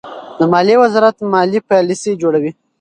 د 0.39 0.41
مالیې 0.51 0.75
وزارت 0.83 1.17
مالي 1.33 1.59
پالیسۍ 1.69 2.11
جوړوي. 2.21 2.51